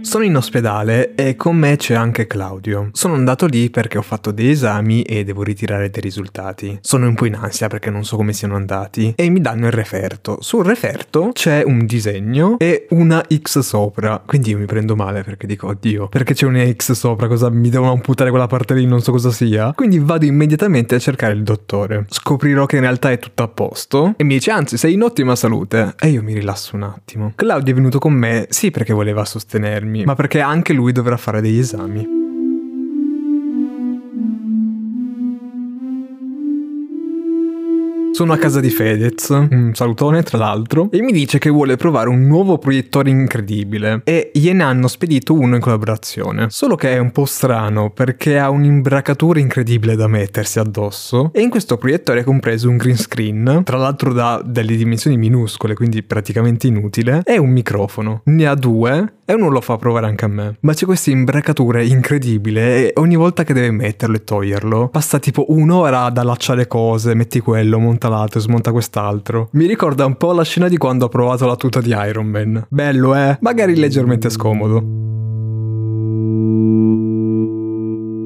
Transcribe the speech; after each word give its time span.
Sono 0.00 0.24
in 0.24 0.36
ospedale 0.36 1.14
e 1.14 1.34
con 1.36 1.56
me 1.56 1.76
c'è 1.76 1.94
anche 1.94 2.26
Claudio. 2.26 2.90
Sono 2.92 3.14
andato 3.14 3.46
lì 3.46 3.68
perché 3.68 3.98
ho 3.98 4.02
fatto 4.02 4.30
dei 4.30 4.50
esami 4.50 5.02
e 5.02 5.24
devo 5.24 5.42
ritirare 5.42 5.90
dei 5.90 6.00
risultati. 6.00 6.78
Sono 6.80 7.08
un 7.08 7.14
po' 7.14 7.26
in 7.26 7.34
ansia 7.34 7.66
perché 7.68 7.90
non 7.90 8.04
so 8.04 8.16
come 8.16 8.32
siano 8.32 8.54
andati 8.54 9.12
e 9.16 9.28
mi 9.28 9.40
danno 9.40 9.66
il 9.66 9.72
referto. 9.72 10.38
Sul 10.40 10.64
referto 10.64 11.30
c'è 11.32 11.62
un 11.66 11.84
disegno 11.84 12.58
e 12.58 12.86
una 12.90 13.22
X 13.22 13.58
sopra. 13.58 14.22
Quindi 14.24 14.50
io 14.50 14.58
mi 14.58 14.66
prendo 14.66 14.94
male 14.96 15.24
perché 15.24 15.46
dico 15.46 15.66
oddio, 15.66 16.08
perché 16.08 16.32
c'è 16.32 16.46
una 16.46 16.64
X 16.72 16.92
sopra, 16.92 17.26
cosa 17.26 17.50
mi 17.50 17.68
devono 17.68 17.92
amputare 17.92 18.30
quella 18.30 18.46
parte 18.46 18.74
lì, 18.74 18.86
non 18.86 19.02
so 19.02 19.12
cosa 19.12 19.30
sia. 19.30 19.72
Quindi 19.74 19.98
vado 19.98 20.24
immediatamente 20.24 20.94
a 20.94 20.98
cercare 20.98 21.34
il 21.34 21.42
dottore. 21.42 22.06
Scoprirò 22.08 22.66
che 22.66 22.76
in 22.76 22.82
realtà 22.82 23.10
è 23.10 23.18
tutto 23.18 23.42
a 23.42 23.48
posto 23.48 24.14
e 24.16 24.24
mi 24.24 24.34
dice 24.34 24.52
anzi 24.52 24.78
sei 24.78 24.94
in 24.94 25.02
ottima 25.02 25.34
salute. 25.34 25.94
E 25.98 26.08
io 26.08 26.22
mi 26.22 26.32
rilasso 26.32 26.76
un 26.76 26.84
attimo. 26.84 27.32
Claudio 27.34 27.72
è 27.72 27.76
venuto 27.76 27.98
con 27.98 28.12
me 28.12 28.46
sì 28.48 28.70
perché 28.70 28.92
voleva 28.92 29.24
sostenermi 29.24 29.87
ma 30.04 30.14
perché 30.14 30.40
anche 30.40 30.72
lui 30.72 30.92
dovrà 30.92 31.16
fare 31.16 31.40
degli 31.40 31.58
esami. 31.58 32.17
Sono 38.18 38.32
a 38.32 38.36
casa 38.36 38.58
di 38.58 38.70
Fedez, 38.70 39.28
un 39.28 39.70
salutone 39.74 40.24
tra 40.24 40.38
l'altro, 40.38 40.88
e 40.90 41.02
mi 41.02 41.12
dice 41.12 41.38
che 41.38 41.50
vuole 41.50 41.76
provare 41.76 42.08
un 42.08 42.26
nuovo 42.26 42.58
proiettore 42.58 43.10
incredibile 43.10 44.00
e 44.02 44.32
gliene 44.34 44.64
hanno 44.64 44.88
spedito 44.88 45.34
uno 45.34 45.54
in 45.54 45.60
collaborazione. 45.60 46.46
Solo 46.48 46.74
che 46.74 46.94
è 46.94 46.98
un 46.98 47.12
po' 47.12 47.26
strano 47.26 47.90
perché 47.90 48.36
ha 48.40 48.50
un'imbracatura 48.50 49.38
incredibile 49.38 49.94
da 49.94 50.08
mettersi 50.08 50.58
addosso 50.58 51.30
e 51.32 51.42
in 51.42 51.48
questo 51.48 51.76
proiettore 51.76 52.22
è 52.22 52.24
compreso 52.24 52.68
un 52.68 52.76
green 52.76 52.96
screen, 52.96 53.62
tra 53.64 53.76
l'altro 53.76 54.12
da 54.12 54.42
delle 54.44 54.74
dimensioni 54.74 55.16
minuscole, 55.16 55.74
quindi 55.74 56.02
praticamente 56.02 56.66
inutile, 56.66 57.22
e 57.24 57.38
un 57.38 57.50
microfono. 57.50 58.22
Ne 58.24 58.46
ha 58.48 58.56
due 58.56 59.12
e 59.30 59.34
uno 59.34 59.50
lo 59.50 59.60
fa 59.60 59.76
provare 59.76 60.06
anche 60.06 60.24
a 60.24 60.28
me. 60.28 60.56
Ma 60.60 60.72
c'è 60.72 60.86
questa 60.86 61.10
imbracatura 61.10 61.82
incredibile 61.82 62.88
e 62.88 62.92
ogni 62.98 63.14
volta 63.14 63.44
che 63.44 63.52
deve 63.52 63.70
metterlo 63.70 64.16
e 64.16 64.24
toglierlo, 64.24 64.88
passa 64.88 65.18
tipo 65.18 65.44
un'ora 65.50 66.04
ad 66.04 66.16
allacciare 66.16 66.66
cose, 66.66 67.14
metti 67.14 67.38
quello, 67.38 67.78
monta 67.78 68.07
l'altro, 68.08 68.40
smonta 68.40 68.72
quest'altro. 68.72 69.48
Mi 69.52 69.66
ricorda 69.66 70.04
un 70.04 70.16
po' 70.16 70.32
la 70.32 70.44
scena 70.44 70.68
di 70.68 70.76
quando 70.76 71.06
ho 71.06 71.08
provato 71.08 71.46
la 71.46 71.56
tuta 71.56 71.80
di 71.80 71.90
Iron 71.90 72.26
Man. 72.26 72.66
Bello, 72.68 73.14
eh? 73.14 73.38
Magari 73.40 73.76
leggermente 73.76 74.30
scomodo. 74.30 75.07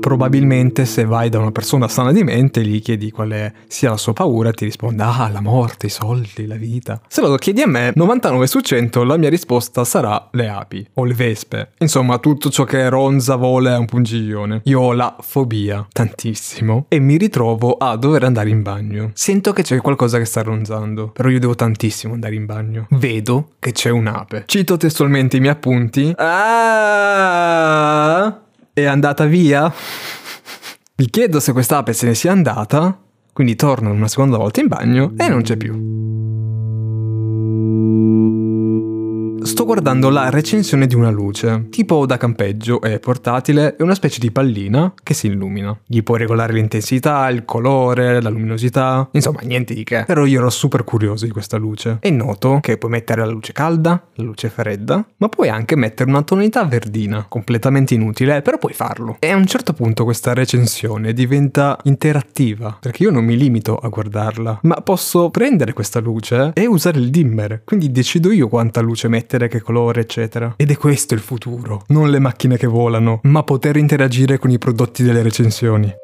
Probabilmente 0.00 0.84
se 0.84 1.04
vai 1.04 1.28
da 1.28 1.38
una 1.38 1.52
persona 1.52 1.88
sana 1.88 2.12
di 2.12 2.22
mente 2.24 2.64
gli 2.64 2.80
chiedi 2.80 3.10
quale 3.10 3.54
sia 3.66 3.90
la 3.90 3.96
sua 3.96 4.12
paura 4.12 4.50
ti 4.52 4.64
risponde 4.64 5.02
ah 5.02 5.28
la 5.28 5.40
morte, 5.40 5.86
i 5.86 5.90
soldi, 5.90 6.46
la 6.46 6.56
vita. 6.56 7.00
Se 7.08 7.20
lo 7.20 7.34
chiedi 7.36 7.62
a 7.62 7.66
me 7.66 7.92
99 7.94 8.46
su 8.46 8.60
100 8.60 9.04
la 9.04 9.16
mia 9.16 9.28
risposta 9.28 9.84
sarà 9.84 10.28
le 10.32 10.48
api 10.48 10.86
o 10.94 11.04
le 11.04 11.14
vespe. 11.14 11.72
Insomma 11.78 12.18
tutto 12.18 12.50
ciò 12.50 12.64
che 12.64 12.88
ronza, 12.88 13.36
vola 13.36 13.74
è 13.74 13.78
un 13.78 13.86
pungiglione. 13.86 14.62
Io 14.64 14.80
ho 14.80 14.92
la 14.92 15.16
fobia 15.20 15.86
tantissimo 15.92 16.86
e 16.88 16.98
mi 16.98 17.16
ritrovo 17.16 17.76
a 17.76 17.96
dover 17.96 18.24
andare 18.24 18.50
in 18.50 18.62
bagno. 18.62 19.10
Sento 19.14 19.52
che 19.52 19.62
c'è 19.62 19.78
qualcosa 19.78 20.18
che 20.18 20.24
sta 20.24 20.42
ronzando, 20.42 21.08
però 21.08 21.28
io 21.28 21.38
devo 21.40 21.54
tantissimo 21.54 22.14
andare 22.14 22.34
in 22.34 22.46
bagno. 22.46 22.86
Vedo 22.90 23.50
che 23.58 23.72
c'è 23.72 23.90
un'ape. 23.90 24.44
Cito 24.46 24.76
testualmente 24.76 25.36
i 25.36 25.40
miei 25.40 25.52
appunti. 25.52 26.12
Ah! 26.16 27.58
È 28.82 28.86
andata 28.86 29.24
via? 29.24 29.72
Mi 30.96 31.06
chiedo 31.06 31.40
se 31.40 31.52
quest'ape 31.52 31.92
se 31.92 32.06
ne 32.06 32.14
sia 32.14 32.32
andata, 32.32 32.98
quindi 33.32 33.54
torno 33.54 33.90
una 33.90 34.08
seconda 34.08 34.36
volta 34.36 34.60
in 34.60 34.68
bagno 34.68 35.12
e 35.16 35.28
non 35.28 35.42
c'è 35.42 35.56
più. 35.56 35.97
Sto 39.58 39.66
guardando 39.66 40.08
la 40.08 40.30
recensione 40.30 40.86
di 40.86 40.94
una 40.94 41.10
luce, 41.10 41.66
tipo 41.68 42.06
da 42.06 42.16
campeggio, 42.16 42.80
è 42.80 43.00
portatile, 43.00 43.74
è 43.74 43.82
una 43.82 43.96
specie 43.96 44.20
di 44.20 44.30
pallina 44.30 44.94
che 45.02 45.14
si 45.14 45.26
illumina. 45.26 45.76
Gli 45.84 46.00
puoi 46.04 46.20
regolare 46.20 46.52
l'intensità, 46.52 47.28
il 47.28 47.44
colore, 47.44 48.22
la 48.22 48.28
luminosità, 48.28 49.08
insomma 49.10 49.40
niente 49.42 49.74
di 49.74 49.82
che. 49.82 50.04
Però 50.06 50.24
io 50.26 50.38
ero 50.38 50.48
super 50.48 50.84
curioso 50.84 51.24
di 51.24 51.32
questa 51.32 51.56
luce 51.56 51.96
e 52.00 52.08
noto 52.10 52.60
che 52.62 52.78
puoi 52.78 52.92
mettere 52.92 53.22
la 53.22 53.32
luce 53.32 53.52
calda, 53.52 54.00
la 54.14 54.22
luce 54.22 54.48
fredda, 54.48 55.04
ma 55.16 55.28
puoi 55.28 55.48
anche 55.48 55.74
mettere 55.74 56.08
una 56.08 56.22
tonalità 56.22 56.62
verdina, 56.62 57.26
completamente 57.28 57.94
inutile, 57.94 58.42
però 58.42 58.58
puoi 58.58 58.74
farlo. 58.74 59.16
E 59.18 59.30
a 59.30 59.36
un 59.36 59.46
certo 59.46 59.72
punto 59.72 60.04
questa 60.04 60.34
recensione 60.34 61.12
diventa 61.12 61.76
interattiva, 61.82 62.78
perché 62.80 63.02
io 63.02 63.10
non 63.10 63.24
mi 63.24 63.36
limito 63.36 63.74
a 63.74 63.88
guardarla, 63.88 64.60
ma 64.62 64.76
posso 64.82 65.30
prendere 65.30 65.72
questa 65.72 65.98
luce 65.98 66.52
e 66.54 66.64
usare 66.66 67.00
il 67.00 67.10
dimmer, 67.10 67.62
quindi 67.64 67.90
decido 67.90 68.30
io 68.30 68.46
quanta 68.46 68.80
luce 68.80 69.08
mettere 69.08 69.46
che 69.48 69.60
colore, 69.60 70.00
eccetera. 70.00 70.54
Ed 70.56 70.70
è 70.70 70.76
questo 70.76 71.14
il 71.14 71.20
futuro. 71.20 71.82
Non 71.88 72.10
le 72.10 72.18
macchine 72.18 72.56
che 72.56 72.66
volano, 72.66 73.20
ma 73.24 73.42
poter 73.42 73.76
interagire 73.76 74.38
con 74.38 74.50
i 74.50 74.58
prodotti 74.58 75.02
delle 75.02 75.22
recensioni. 75.22 75.94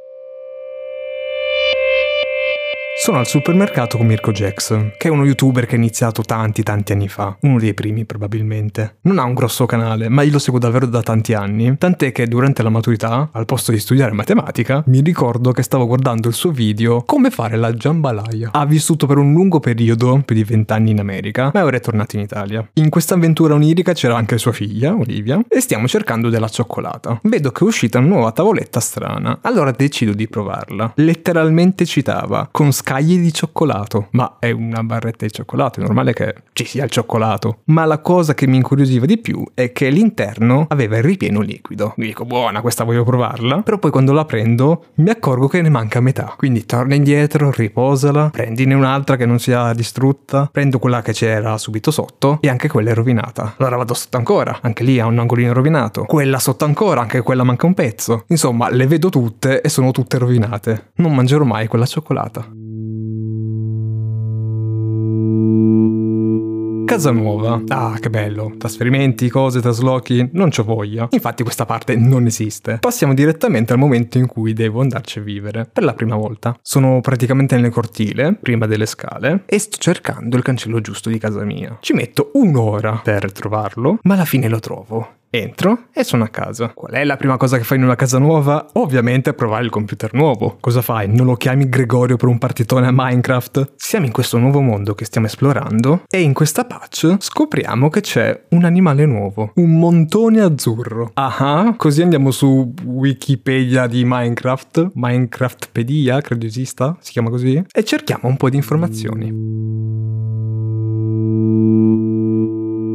Sono 3.05 3.19
al 3.19 3.27
supermercato 3.27 3.99
con 3.99 4.07
Mirko 4.07 4.33
Jackson, 4.33 4.95
che 4.97 5.09
è 5.09 5.11
uno 5.11 5.27
youtuber 5.27 5.67
che 5.67 5.75
ha 5.75 5.77
iniziato 5.77 6.23
tanti 6.23 6.63
tanti 6.63 6.93
anni 6.93 7.07
fa, 7.07 7.37
uno 7.43 7.59
dei 7.59 7.75
primi 7.75 8.07
probabilmente. 8.07 8.97
Non 9.03 9.19
ha 9.19 9.25
un 9.25 9.35
grosso 9.35 9.67
canale, 9.67 10.09
ma 10.09 10.23
io 10.23 10.33
lo 10.33 10.39
seguo 10.39 10.59
davvero 10.59 10.87
da 10.87 11.03
tanti 11.03 11.35
anni, 11.35 11.77
tant'è 11.77 12.13
che 12.13 12.27
durante 12.27 12.63
la 12.63 12.71
maturità, 12.71 13.29
al 13.31 13.45
posto 13.45 13.73
di 13.73 13.79
studiare 13.79 14.13
matematica, 14.13 14.83
mi 14.87 15.03
ricordo 15.03 15.53
che 15.53 15.63
stavo 15.63 15.87
guardando 15.87 16.29
il 16.29 16.35
suo 16.35 16.51
video 16.51 17.03
Come 17.03 17.29
fare 17.29 17.59
la 17.59 17.75
jambalaya. 17.75 18.49
Ha 18.53 18.65
vissuto 18.65 19.07
per 19.07 19.19
un 19.19 19.35
lungo 19.35 19.61
periodo, 19.61 20.23
più 20.25 20.35
di 20.35 20.43
vent'anni 20.43 20.93
in 20.93 20.99
America, 20.99 21.51
ma 21.53 21.63
ora 21.63 21.77
è 21.77 21.81
tornato 21.81 22.17
in 22.17 22.23
Italia. 22.23 22.67
In 22.73 22.89
questa 22.89 23.17
avventura 23.17 23.53
onirica 23.53 23.93
c'era 23.93 24.17
anche 24.17 24.39
sua 24.39 24.53
figlia, 24.53 24.95
Olivia, 24.95 25.45
e 25.47 25.61
stiamo 25.61 25.87
cercando 25.89 26.31
della 26.31 26.49
cioccolata. 26.49 27.21
Vedo 27.25 27.53
che 27.53 27.65
è 27.65 27.67
uscita 27.67 27.99
una 27.99 28.09
nuova 28.09 28.33
tavoletta 28.33 28.81
strana, 28.81 29.41
allora 29.43 29.73
decido 29.73 30.15
di 30.15 30.27
provarla. 30.27 30.93
Letteralmente 30.97 31.85
citava, 31.85 32.49
con 32.51 32.73
scala 32.73 32.93
scaglie 32.95 33.19
di 33.19 33.33
cioccolato. 33.33 34.09
Ma 34.13 34.37
è 34.39 34.51
una 34.53 34.83
barretta 34.85 35.25
di 35.25 35.33
cioccolato, 35.33 35.81
è 35.81 35.83
normale 35.83 36.13
che 36.13 36.35
ci 36.53 36.65
sia 36.65 36.85
il 36.85 36.91
cioccolato. 36.91 37.59
Ma 37.67 37.85
la 37.85 37.99
cosa 37.99 38.35
che 38.35 38.47
mi 38.47 38.57
incuriosiva 38.57 39.05
di 39.05 39.19
più 39.19 39.45
è 39.55 39.73
che 39.73 39.89
l'interno 39.91 40.67
aveva 40.69 40.97
il 40.97 41.03
ripieno 41.03 41.41
liquido. 41.41 41.95
Mi 41.97 42.07
dico, 42.07 42.25
buona, 42.25 42.61
questa 42.61 42.85
voglio 42.85 43.03
provarla. 43.03 43.63
Però 43.63 43.79
poi 43.79 43.91
quando 43.91 44.13
la 44.13 44.25
prendo 44.25 44.87
mi 44.97 45.11
accorgo 45.11 45.49
che 45.49 45.61
ne 45.61 45.71
manca 45.71 45.99
metà. 46.01 46.35
Quindi 46.37 46.65
torna 46.65 46.95
indietro, 46.95 47.51
riposala, 47.51 48.31
prendine 48.31 48.75
un'altra 48.75 49.17
che 49.17 49.27
non 49.27 49.41
sia 49.41 49.73
distrutta, 49.73 50.49
prendo 50.51 50.79
quella 50.79 51.03
che 51.03 51.13
c'era 51.13 51.59
subito 51.59 51.91
sotto 51.91 52.39
e 52.41 52.49
anche 52.49 52.69
quella 52.69 52.91
è 52.91 52.95
rovinata. 52.95 53.55
Allora 53.59 53.77
vado 53.77 53.95
sotto 53.95 54.17
ancora, 54.17 54.59
anche 54.63 54.85
lì 54.85 55.01
ha 55.01 55.07
un 55.07 55.19
angolino 55.19 55.53
rovinato. 55.53 56.05
Quella 56.05 56.39
sotto 56.39 56.65
ancora, 56.65 57.01
anche 57.01 57.23
quella 57.23 57.43
manca 57.43 57.67
un 57.67 57.75
pezzo. 57.75 58.25
Insomma, 58.29 58.71
le 58.71 58.87
vedo 58.87 59.09
tutte 59.09 59.61
e 59.61 59.69
sono 59.69 59.91
tutte 59.91 60.19
rovinate. 60.19 60.93
Non 60.97 61.13
mangerò 61.13 61.43
mai 61.45 61.67
quella 61.67 61.87
cioccolata. 61.87 62.63
Casa 66.95 67.11
nuova. 67.11 67.61
Ah, 67.67 67.99
che 67.99 68.09
bello. 68.09 68.55
Trasferimenti, 68.57 69.29
cose, 69.29 69.61
traslochi, 69.61 70.29
non 70.35 70.51
c'ho 70.51 70.63
voglia. 70.63 71.09
Infatti 71.11 71.43
questa 71.43 71.67
parte 71.67 71.97
non 71.97 72.25
esiste. 72.27 72.79
Passiamo 72.79 73.15
direttamente 73.15 73.73
al 73.73 73.81
momento 73.81 74.17
in 74.17 74.29
cui 74.29 74.53
devo 74.53 74.81
andarci 74.81 75.19
a 75.19 75.23
vivere. 75.23 75.69
Per 75.73 75.83
la 75.83 75.93
prima 75.93 76.15
volta. 76.15 76.57
Sono 76.63 77.01
praticamente 77.01 77.59
nel 77.59 77.73
cortile, 77.73 78.39
prima 78.41 78.67
delle 78.67 78.87
scale, 78.87 79.43
e 79.47 79.59
sto 79.59 79.77
cercando 79.79 80.37
il 80.37 80.45
cancello 80.45 80.81
giusto 80.81 81.09
di 81.09 81.19
casa 81.19 81.43
mia. 81.43 81.77
Ci 81.81 81.95
metto 81.95 82.31
un'ora 82.35 83.01
per 83.03 83.33
trovarlo, 83.33 83.99
ma 84.03 84.15
alla 84.15 84.25
fine 84.25 84.49
lo 84.49 84.61
trovo. 84.61 85.09
Entro 85.35 85.87
e 85.93 86.05
sono 86.05 86.23
a 86.23 86.29
casa. 86.29 86.71
Qual 86.73 86.93
è 86.93 87.03
la 87.03 87.17
prima 87.17 87.37
cosa 87.37 87.57
che 87.57 87.65
fai 87.65 87.79
in 87.79 87.83
una 87.83 87.97
casa 87.97 88.19
nuova? 88.19 88.69
Ovviamente 88.75 89.35
provare 89.35 89.65
il 89.65 89.71
computer 89.71 90.15
nuovo. 90.15 90.59
Cosa 90.61 90.81
fai? 90.81 91.13
Non 91.13 91.27
lo 91.27 91.35
chiami 91.35 91.69
Gregorio 91.69 92.17
per 92.17 92.29
un 92.29 92.39
partitone 92.39 92.87
a 92.87 92.93
Minecraft? 92.93 93.73
Siamo 93.75 94.07
in 94.07 94.13
questo 94.13 94.39
nuovo 94.39 94.61
mondo 94.61 94.95
che 94.95 95.05
stiamo 95.05 95.27
esplorando 95.27 96.05
e 96.09 96.21
in 96.21 96.35
questa 96.35 96.65
patch 96.65 97.17
scopriamo 97.19 97.89
che 97.89 98.01
c'è 98.01 98.45
un 98.51 98.65
animale 98.65 99.07
nuovo, 99.07 99.51
un 99.57 99.77
montone 99.77 100.41
azzurro. 100.41 101.11
Ah, 101.15 101.75
così 101.77 102.03
andiamo 102.03 102.31
su 102.31 102.73
Wikipedia 102.85 103.89
di 103.89 104.05
Minecraft, 104.07 104.91
Minecraftpedia, 104.95 106.21
credo 106.21 106.47
esista, 106.47 106.97
si 107.01 107.11
chiama 107.11 107.31
così, 107.31 107.61
e 107.73 107.83
cerchiamo 107.83 108.29
un 108.29 108.37
po' 108.37 108.51
di 108.51 108.57
informazioni. 108.57 109.64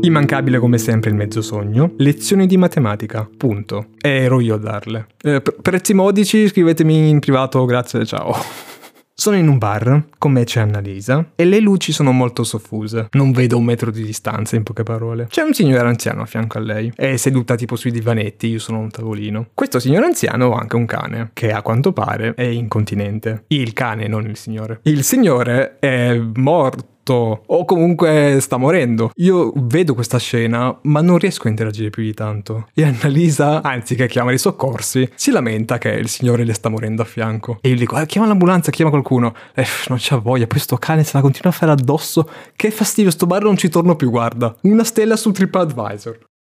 Immancabile 0.01 0.59
come 0.59 0.77
sempre 0.77 1.09
il 1.09 1.15
mezzo 1.15 1.41
sogno. 1.41 1.93
Lezioni 1.97 2.47
di 2.47 2.55
matematica. 2.55 3.29
Punto. 3.35 3.87
Ero 3.99 4.39
io 4.39 4.55
a 4.55 4.57
darle. 4.57 5.07
Eh, 5.21 5.41
prezzi 5.61 5.93
modici, 5.93 6.47
scrivetemi 6.47 7.09
in 7.09 7.19
privato, 7.19 7.65
grazie, 7.65 8.05
ciao. 8.05 8.33
Sono 9.13 9.35
in 9.35 9.49
un 9.49 9.57
bar, 9.57 10.05
con 10.17 10.31
me 10.31 10.45
c'è 10.45 10.61
Annalisa, 10.61 11.31
e 11.35 11.43
le 11.43 11.59
luci 11.59 11.91
sono 11.91 12.13
molto 12.13 12.45
soffuse. 12.45 13.09
Non 13.11 13.33
vedo 13.33 13.57
un 13.57 13.65
metro 13.65 13.91
di 13.91 14.01
distanza, 14.01 14.55
in 14.55 14.63
poche 14.63 14.83
parole. 14.83 15.27
C'è 15.27 15.41
un 15.41 15.53
signore 15.53 15.89
anziano 15.89 16.21
a 16.21 16.25
fianco 16.25 16.57
a 16.57 16.61
lei. 16.61 16.93
È 16.95 17.17
seduta 17.17 17.55
tipo 17.55 17.75
sui 17.75 17.91
divanetti, 17.91 18.47
io 18.47 18.59
sono 18.59 18.77
a 18.77 18.81
un 18.81 18.89
tavolino. 18.89 19.47
Questo 19.53 19.79
signore 19.79 20.05
anziano 20.05 20.55
ha 20.55 20.61
anche 20.61 20.77
un 20.77 20.85
cane, 20.85 21.31
che 21.33 21.51
a 21.51 21.61
quanto 21.61 21.91
pare 21.91 22.33
è 22.33 22.45
incontinente. 22.45 23.43
Il 23.47 23.73
cane, 23.73 24.07
non 24.07 24.25
il 24.25 24.37
signore. 24.37 24.79
Il 24.83 25.03
signore 25.03 25.79
è 25.79 26.17
morto 26.35 26.98
o 27.13 27.65
comunque 27.65 28.37
sta 28.39 28.57
morendo. 28.57 29.11
Io 29.15 29.51
vedo 29.55 29.93
questa 29.93 30.17
scena, 30.17 30.77
ma 30.83 31.01
non 31.01 31.17
riesco 31.17 31.47
a 31.47 31.49
interagire 31.49 31.89
più 31.89 32.03
di 32.03 32.13
tanto. 32.13 32.67
E 32.73 32.83
Annalisa, 32.83 33.61
anziché 33.61 34.07
chiamare 34.07 34.35
i 34.35 34.39
soccorsi, 34.39 35.09
si 35.15 35.31
lamenta 35.31 35.77
che 35.77 35.89
il 35.89 36.07
signore 36.07 36.43
le 36.43 36.53
sta 36.53 36.69
morendo 36.69 37.01
a 37.01 37.05
fianco. 37.05 37.59
E 37.61 37.69
io 37.69 37.75
dico, 37.75 37.95
ah, 37.95 38.05
chiama 38.05 38.27
l'ambulanza, 38.27 38.71
chiama 38.71 38.91
qualcuno. 38.91 39.33
Eh, 39.53 39.65
non 39.87 39.97
c'ha 39.99 40.17
voglia, 40.17 40.47
poi 40.47 40.59
sto 40.59 40.77
cane 40.77 41.03
se 41.03 41.11
la 41.13 41.21
continua 41.21 41.51
a 41.51 41.53
fare 41.53 41.71
addosso. 41.71 42.29
Che 42.55 42.71
fastidio, 42.71 43.11
sto 43.11 43.25
bar 43.25 43.43
non 43.43 43.57
ci 43.57 43.69
torno 43.69 43.95
più, 43.95 44.09
guarda. 44.09 44.55
Una 44.61 44.83
stella 44.83 45.15
su 45.15 45.31
TripAdvisor. 45.31 46.28